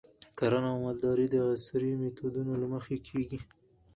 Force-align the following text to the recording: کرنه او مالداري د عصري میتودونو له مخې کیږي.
کرنه 0.37 0.69
او 0.73 0.77
مالداري 0.85 1.27
د 1.31 1.35
عصري 1.51 1.91
میتودونو 2.01 2.53
له 2.61 2.67
مخې 2.73 2.95
کیږي. 3.07 3.39